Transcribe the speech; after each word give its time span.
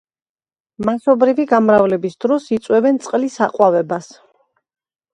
მასობრივი 0.89 1.45
გამრავლების 1.53 2.17
დროს 2.27 2.49
იწვევენ 2.57 3.01
წყლის 3.07 3.39
„აყვავებას“. 3.49 4.13